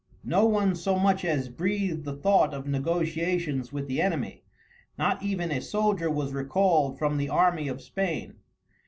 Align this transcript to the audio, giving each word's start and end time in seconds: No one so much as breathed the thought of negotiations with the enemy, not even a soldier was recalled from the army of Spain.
No 0.23 0.45
one 0.47 0.73
so 0.73 0.97
much 0.97 1.23
as 1.23 1.47
breathed 1.47 2.05
the 2.05 2.15
thought 2.15 2.55
of 2.55 2.65
negotiations 2.65 3.71
with 3.71 3.87
the 3.87 4.01
enemy, 4.01 4.43
not 4.97 5.21
even 5.21 5.51
a 5.51 5.61
soldier 5.61 6.09
was 6.09 6.33
recalled 6.33 6.97
from 6.97 7.17
the 7.17 7.29
army 7.29 7.67
of 7.67 7.83
Spain. 7.83 8.39